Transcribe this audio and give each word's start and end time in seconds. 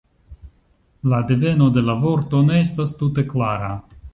La 1.11 1.19
deveno 1.33 1.67
de 1.77 1.85
la 1.91 1.97
vorto 2.07 2.43
ne 2.49 2.59
estas 2.65 2.95
tute 3.03 3.27
klara. 3.37 3.71